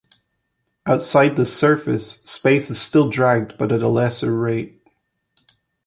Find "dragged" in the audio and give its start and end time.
3.07-3.55